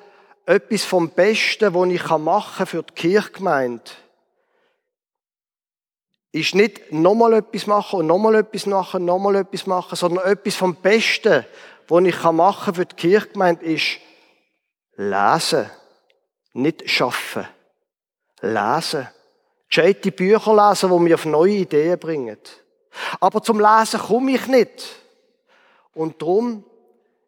etwas 0.44 0.84
vom 0.84 1.10
Besten, 1.10 1.72
was 1.72 1.88
ich 1.88 2.06
machen 2.18 2.56
kann 2.58 2.66
für 2.66 2.82
die 2.82 2.92
Kirchgemeinde, 2.92 3.90
ist 6.32 6.54
nicht 6.54 6.90
nochmal 6.90 7.34
etwas 7.34 7.66
machen 7.66 8.00
und 8.00 8.06
nochmal 8.06 8.36
etwas 8.36 8.66
machen, 8.66 9.04
nochmal 9.04 9.36
etwas 9.36 9.66
machen, 9.66 9.96
sondern 9.96 10.26
etwas 10.26 10.56
vom 10.56 10.74
Besten, 10.76 11.44
was 11.88 12.04
ich 12.04 12.22
machen 12.22 12.64
kann 12.64 12.74
für 12.74 12.86
die 12.86 12.96
Kirchgemeinde, 12.96 13.64
ist 13.66 13.98
lesen, 14.96 15.70
nicht 16.54 16.88
schaffen. 16.88 17.46
Lesen. 18.40 19.08
Gescheite 19.68 20.10
Bücher 20.10 20.70
lesen, 20.70 20.90
die 20.90 20.98
mich 20.98 21.14
auf 21.14 21.26
neue 21.26 21.52
Ideen 21.52 21.98
bringen. 21.98 22.38
Aber 23.20 23.42
zum 23.42 23.60
Lesen 23.60 24.00
komme 24.00 24.32
ich 24.32 24.46
nicht. 24.46 24.96
Und 25.94 26.20
darum 26.20 26.64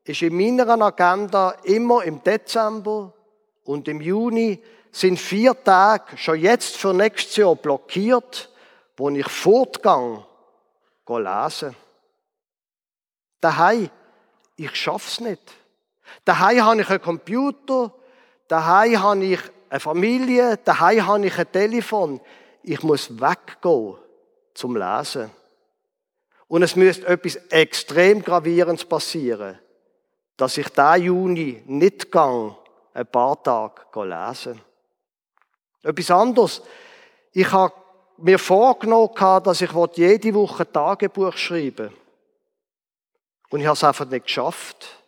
ist 0.05 0.23
in 0.23 0.37
meiner 0.37 0.69
Agenda 0.83 1.51
immer 1.65 2.05
im 2.05 2.23
Dezember 2.23 3.13
und 3.65 3.89
im 3.89 4.01
Juni 4.01 4.63
sind 4.93 5.19
vier 5.19 5.63
Tage 5.63 6.17
schon 6.17 6.41
jetzt 6.41 6.77
für 6.77 6.95
nächstes 6.95 7.37
Jahr 7.37 7.57
blockiert, 7.57 8.51
wo 8.97 9.11
ich 9.11 9.29
fortgang 9.29 10.25
lesen. 11.09 11.77
Daheim, 13.41 13.91
ich 14.57 14.75
schaff's 14.75 15.21
nicht. 15.21 15.43
Daheim 16.25 16.65
habe 16.65 16.81
ich 16.81 16.91
einen 16.91 17.03
Computer, 17.03 17.93
daheim 18.49 19.03
habe 19.03 19.25
ich 19.25 19.41
eine 19.69 19.81
Familie, 19.81 20.59
daheim 20.59 21.07
habe 21.07 21.27
ich 21.27 21.39
ein 21.39 21.53
Telefon. 21.53 22.21
Ich 22.63 22.83
muss 22.83 23.11
weggehen 23.21 23.97
zum 24.55 24.77
Lesen. 24.77 25.31
Und 26.47 26.63
es 26.63 26.77
müsste 26.77 27.07
etwas 27.07 27.37
extrem 27.51 28.23
Gravierendes 28.23 28.85
passieren, 28.85 29.59
dass 30.37 30.57
ich 30.57 30.69
da 30.69 30.97
Juni 30.97 31.63
nicht 31.67 32.11
gang 32.11 32.57
ein 32.93 33.07
paar 33.07 33.43
Tage 33.43 33.83
lesen. 34.05 34.61
Etwas 35.83 36.11
anderes. 36.11 36.63
Ich 37.33 37.51
habe 37.51 37.75
mir 38.19 38.39
vorgenommen, 38.39 39.11
dass 39.45 39.61
ich 39.61 39.71
jede 39.95 40.35
Woche 40.35 40.65
ein 40.65 40.73
Tagebuch 40.73 41.37
schreiben 41.37 41.93
Und 43.51 43.61
ich 43.61 43.67
habe 43.67 43.75
es 43.75 43.85
einfach 43.85 44.09
nicht 44.09 44.27
geschafft. 44.27 45.05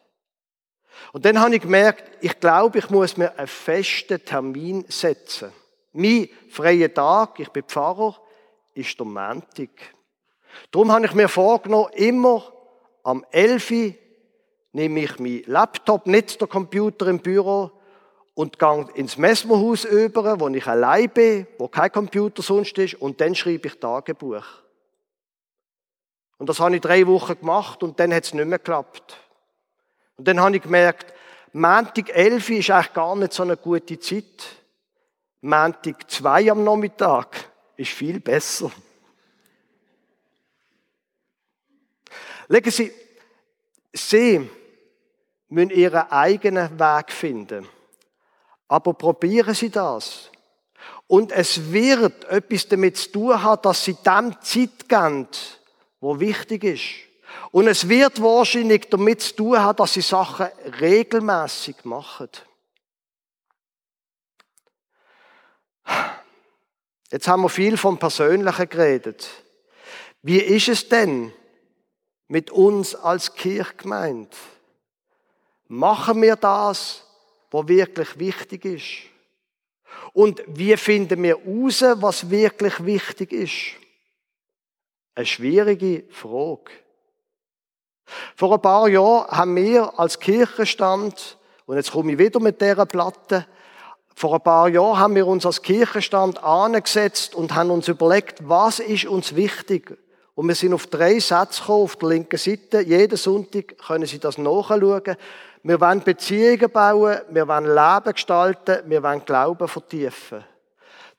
Und 1.12 1.24
dann 1.24 1.40
habe 1.40 1.54
ich 1.56 1.62
gemerkt, 1.62 2.04
ich 2.20 2.38
glaube, 2.40 2.78
ich 2.78 2.90
muss 2.90 3.16
mir 3.16 3.38
einen 3.38 3.46
festen 3.46 4.24
Termin 4.24 4.84
setzen. 4.88 5.52
Mein 5.92 6.28
freier 6.50 6.92
Tag, 6.92 7.40
ich 7.40 7.48
bin 7.50 7.62
Pfarrer, 7.62 8.16
ist 8.74 8.98
der 8.98 9.06
Montag. 9.06 9.70
Darum 10.70 10.92
habe 10.92 11.06
ich 11.06 11.14
mir 11.14 11.28
vorgenommen, 11.28 11.90
immer 11.94 12.52
am 13.02 13.24
11. 13.30 13.70
Uhr 13.70 13.94
nehme 14.72 15.00
ich 15.00 15.18
meinen 15.18 15.44
Laptop, 15.46 16.06
nicht 16.06 16.40
den 16.40 16.48
Computer 16.48 17.06
im 17.06 17.20
Büro 17.20 17.70
und 18.36 18.58
gehe 18.58 18.86
ins 18.94 19.16
Messmerhaus 19.16 19.86
über, 19.86 20.38
wo 20.38 20.48
ich 20.48 20.66
allein 20.66 21.08
bin, 21.08 21.46
wo 21.56 21.68
kein 21.68 21.90
Computer 21.90 22.42
sonst 22.42 22.76
ist, 22.76 22.94
und 22.96 23.18
dann 23.18 23.34
schreibe 23.34 23.66
ich 23.66 23.80
Tagebuch. 23.80 24.44
Und 26.36 26.46
das 26.46 26.60
habe 26.60 26.74
ich 26.74 26.82
drei 26.82 27.06
Wochen 27.06 27.38
gemacht 27.38 27.82
und 27.82 27.98
dann 27.98 28.12
hat 28.12 28.24
es 28.24 28.34
nicht 28.34 28.44
mehr 28.44 28.58
geklappt. 28.58 29.16
Und 30.18 30.28
dann 30.28 30.38
habe 30.38 30.54
ich 30.54 30.62
gemerkt, 30.62 31.14
Montag 31.54 32.10
11 32.10 32.50
ist 32.50 32.70
eigentlich 32.70 32.92
gar 32.92 33.16
nicht 33.16 33.32
so 33.32 33.42
eine 33.42 33.56
gute 33.56 33.98
Zeit. 33.98 34.44
Montag 35.40 36.10
2 36.10 36.50
am 36.50 36.62
Nachmittag 36.62 37.50
ist 37.78 37.92
viel 37.92 38.20
besser. 38.20 38.70
Legen 42.48 42.70
Sie, 42.70 42.92
Sie 43.94 44.50
müssen 45.48 45.70
Ihren 45.70 46.10
eigenen 46.10 46.78
Weg 46.78 47.10
finden. 47.10 47.66
Aber 48.68 48.94
probieren 48.94 49.54
Sie 49.54 49.70
das. 49.70 50.30
Und 51.06 51.32
es 51.32 51.72
wird 51.72 52.24
etwas 52.24 52.68
damit 52.68 52.96
zu 52.96 53.12
tun 53.12 53.42
haben, 53.42 53.62
dass 53.62 53.84
Sie 53.84 53.94
dem 53.94 54.34
Zeit 54.42 54.88
geben, 54.88 55.28
wo 56.00 56.18
wichtig 56.18 56.64
ist. 56.64 57.06
Und 57.52 57.68
es 57.68 57.88
wird 57.88 58.20
wahrscheinlich 58.20 58.88
damit 58.90 59.20
zu 59.20 59.36
tun 59.36 59.58
haben, 59.60 59.76
dass 59.76 59.94
Sie 59.94 60.00
Sachen 60.00 60.46
regelmäßig 60.80 61.84
machen. 61.84 62.28
Jetzt 67.10 67.28
haben 67.28 67.42
wir 67.42 67.48
viel 67.48 67.76
vom 67.76 67.98
Persönlichen 67.98 68.68
geredet. 68.68 69.28
Wie 70.22 70.40
ist 70.40 70.68
es 70.68 70.88
denn 70.88 71.32
mit 72.26 72.50
uns 72.50 72.96
als 72.96 73.34
Kirchgemeinde? 73.34 74.36
Machen 75.68 76.20
wir 76.20 76.34
das, 76.34 77.05
was 77.50 77.68
wirklich 77.68 78.18
wichtig 78.18 78.64
ist? 78.64 79.16
Und 80.12 80.42
wie 80.46 80.76
finden 80.76 81.22
wir 81.22 81.38
heraus, 81.38 81.82
was 82.00 82.30
wirklich 82.30 82.84
wichtig 82.84 83.32
ist? 83.32 83.54
Eine 85.14 85.26
schwierige 85.26 86.04
Frage. 86.10 86.72
Vor 88.34 88.54
ein 88.54 88.62
paar 88.62 88.88
Jahren 88.88 89.26
haben 89.28 89.56
wir 89.56 89.98
als 89.98 90.20
Kirchenstand, 90.20 91.38
und 91.66 91.76
jetzt 91.76 91.90
komme 91.90 92.12
ich 92.12 92.18
wieder 92.18 92.40
mit 92.40 92.60
dieser 92.60 92.86
Platte, 92.86 93.46
vor 94.14 94.34
ein 94.34 94.40
paar 94.40 94.68
Jahren 94.68 94.98
haben 94.98 95.14
wir 95.14 95.26
uns 95.26 95.44
als 95.44 95.60
Kirchenstand 95.60 96.42
angesetzt 96.42 97.34
und 97.34 97.54
haben 97.54 97.70
uns 97.70 97.88
überlegt, 97.88 98.48
was 98.48 98.78
ist 98.78 99.04
uns 99.04 99.36
wichtig. 99.36 99.98
Und 100.34 100.48
wir 100.48 100.54
sind 100.54 100.72
auf 100.72 100.86
drei 100.86 101.18
Sätze 101.18 101.60
gekommen, 101.60 101.84
auf 101.84 101.96
der 101.96 102.08
linken 102.10 102.38
Seite. 102.38 102.80
Jeden 102.80 103.16
Sonntag 103.16 103.76
können 103.78 104.06
Sie 104.06 104.18
das 104.18 104.38
nachschauen. 104.38 105.16
Wir 105.66 105.80
wollen 105.80 106.00
Beziehungen 106.00 106.70
bauen, 106.70 107.22
wir 107.30 107.48
wollen 107.48 107.64
Leben 107.64 108.12
gestalten, 108.12 108.88
wir 108.88 109.02
wollen 109.02 109.24
Glauben 109.24 109.66
vertiefen. 109.66 110.44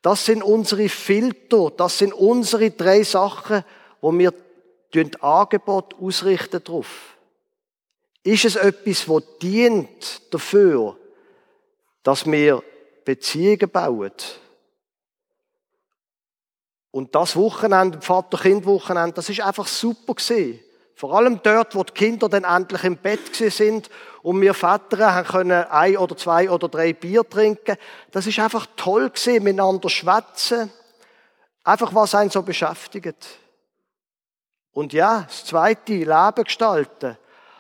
Das 0.02 0.24
sind 0.24 0.42
unsere 0.42 0.88
Filter, 0.88 1.70
das 1.76 1.98
sind 1.98 2.14
unsere 2.14 2.72
drei 2.72 3.04
Sachen, 3.04 3.66
wo 4.00 4.18
wir 4.18 4.34
Angebot 5.20 5.96
ausrichten 6.00 6.64
darauf. 6.64 7.18
Ist 8.24 8.46
es 8.46 8.56
etwas, 8.56 9.06
das 9.06 9.38
dient 9.42 10.34
dafür, 10.34 10.96
dass 12.04 12.26
wir 12.26 12.64
Beziehungen 13.04 13.70
bauen? 13.70 14.14
Und 16.92 17.14
das 17.14 17.36
Wochenende, 17.36 18.00
Vater-Kind-Wochenende, 18.02 19.12
das 19.12 19.28
ist 19.28 19.42
einfach 19.42 19.68
super 19.68 20.14
gewesen. 20.14 20.62
Vor 20.96 21.14
allem 21.14 21.42
dort, 21.44 21.76
wo 21.76 21.84
die 21.84 21.94
Kinder 21.94 22.28
dann 22.28 22.44
endlich 22.44 22.84
im 22.84 22.98
Bett 22.98 23.36
sind 23.36 23.88
und 24.28 24.42
wir 24.42 24.54
Väter 24.54 25.16
haben 25.16 25.26
können 25.26 25.64
ein 25.70 25.96
oder 25.96 26.18
zwei 26.18 26.50
oder 26.50 26.68
drei 26.68 26.92
Bier 26.92 27.24
trinken. 27.30 27.78
Das 28.12 28.28
ist 28.28 28.38
einfach 28.40 28.68
toll 28.76 29.10
gewesen, 29.10 29.42
miteinander 29.42 29.88
schwätzen. 29.88 30.70
Einfach 31.64 31.96
was 31.96 32.14
einen 32.14 32.30
so 32.30 32.42
beschäftigt. 32.42 33.26
Und 34.74 34.92
ja, 34.92 35.22
das 35.22 35.46
zweite, 35.46 35.94
Leben 35.94 36.44
gestalten. 36.44 37.18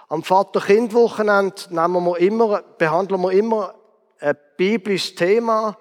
Am 0.10 0.23
Vater-Kind-Wochenende 0.23 1.56
behandeln 2.77 3.21
wir 3.21 3.32
immer 3.32 3.73
ein 4.19 4.38
biblisches 4.58 5.15
Thema. 5.15 5.77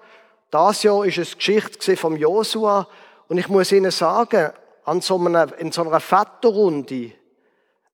Das 0.51 0.83
Jahr 0.83 1.03
ist 1.03 1.17
es 1.17 1.35
Geschichte 1.35 1.97
vom 1.97 2.15
Josua. 2.15 2.87
Und 3.27 3.37
ich 3.37 3.49
muss 3.49 3.73
Ihnen 3.73 3.91
sagen, 3.91 4.53
an 4.85 5.01
so 5.01 5.17
einer, 5.17 5.53
in 5.59 5.73
so 5.73 5.81
einer 5.81 5.99
Vaterrunde, 5.99 7.11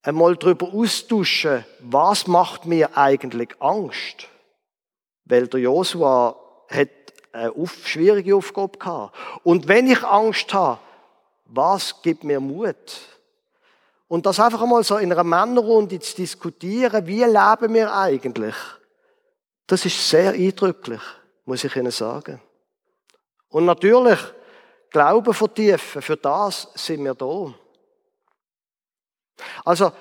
einmal 0.03 0.35
darüber 0.35 0.71
austauschen, 0.73 1.65
was 1.79 2.27
macht 2.27 2.65
mir 2.65 2.95
eigentlich 2.95 3.49
Angst? 3.59 4.27
Weil 5.25 5.47
der 5.47 5.61
Josua 5.61 6.35
hat 6.69 6.89
eine 7.31 7.67
schwierige 7.67 8.35
Aufgabe 8.35 8.77
gehabt. 8.77 9.15
Und 9.43 9.67
wenn 9.67 9.87
ich 9.87 10.03
Angst 10.03 10.53
habe, 10.53 10.79
was 11.45 12.01
gibt 12.01 12.23
mir 12.23 12.39
Mut? 12.39 13.01
Und 14.07 14.25
das 14.25 14.39
einfach 14.39 14.61
einmal 14.61 14.83
so 14.83 14.97
in 14.97 15.11
einer 15.11 15.23
Männerrunde 15.23 15.99
zu 15.99 16.15
diskutieren, 16.15 17.07
wie 17.07 17.23
leben 17.23 17.73
wir 17.73 17.95
eigentlich? 17.95 18.55
Das 19.65 19.85
ist 19.85 20.09
sehr 20.09 20.33
eindrücklich, 20.33 21.01
muss 21.45 21.63
ich 21.63 21.75
Ihnen 21.75 21.91
sagen. 21.91 22.39
Und 23.49 23.65
natürlich, 23.65 24.19
Glauben 24.89 25.33
vertiefen, 25.33 26.03
für 26.03 26.17
das 26.17 26.67
sind 26.75 27.03
wir 27.03 27.15
da. 27.15 27.51
Also, 29.65 29.91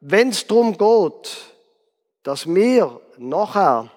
wenn 0.00 0.30
es 0.30 0.46
darum 0.46 0.76
geht, 0.76 1.54
dass 2.22 2.46
wir 2.46 3.00
nachher 3.16 3.90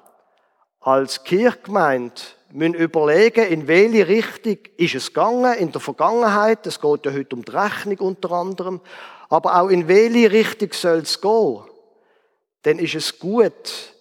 als 0.80 1.24
Kirchgemeinde 1.24 2.22
müssen 2.52 2.74
überlegen, 2.76 3.46
in 3.48 3.68
welche 3.68 4.08
Richtung 4.08 4.58
ist 4.78 4.96
es 4.96 5.08
gegangen 5.08 5.54
in 5.56 5.72
der 5.72 5.82
Vergangenheit. 5.82 6.66
Es 6.66 6.80
geht 6.80 7.06
ja 7.06 7.12
heute 7.12 7.36
um 7.36 7.44
die 7.44 7.52
Rechnung 7.52 7.98
unter 8.00 8.32
anderem. 8.32 8.82
Aber 9.30 9.60
auch 9.60 9.70
in 9.70 9.88
welche 9.88 10.32
Richtung 10.32 10.72
soll 10.72 11.00
es 11.00 11.20
gehen? 11.20 11.64
Dann 12.64 12.80
ist 12.80 12.96
es 12.96 13.20
gut, 13.20 13.94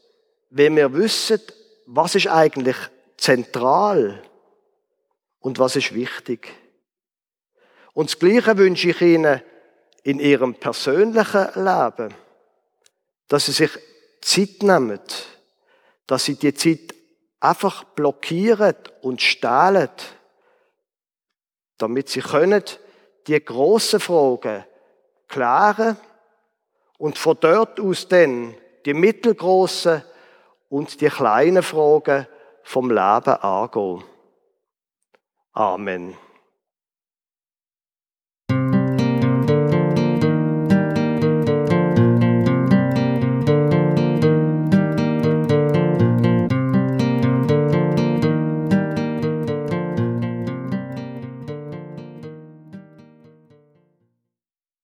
wenn 0.51 0.77
wir 0.77 0.93
wissen, 0.93 1.41
was 1.87 2.15
ist 2.15 2.29
eigentlich 2.29 2.77
zentral 3.17 4.23
und 5.41 5.59
was 5.59 5.77
ist 5.77 5.95
wichtig. 5.95 6.53
Und 7.93 8.11
das 8.11 8.19
Gleiche 8.19 8.57
wünsche 8.59 8.91
ich 8.91 9.01
Ihnen 9.01 9.41
in 10.07 10.21
ihrem 10.21 10.55
persönlichen 10.55 11.49
Leben, 11.57 12.14
dass 13.27 13.47
sie 13.47 13.53
sich 13.53 13.73
Zeit 14.21 14.62
nehmen, 14.62 15.01
dass 16.07 16.27
sie 16.27 16.37
die 16.37 16.55
Zeit 16.55 16.95
einfach 17.40 17.83
blockieren 17.83 18.77
und 19.03 19.21
stehlen, 19.21 19.90
damit 21.79 22.09
sie 22.09 22.21
können 22.21 22.62
die 23.27 23.45
grossen 23.45 23.99
Fragen 23.99 24.64
klären 25.27 25.97
und 26.99 27.19
von 27.19 27.37
dort 27.40 27.81
aus 27.81 28.07
dann 28.07 28.55
die 28.85 28.95
mittelgroßen 28.95 30.05
und 30.69 31.01
die 31.01 31.09
kleinen 31.09 31.64
Fragen 31.64 32.29
vom 32.62 32.90
Leben 32.90 33.01
angehen. 33.01 34.05
Amen. 35.53 36.26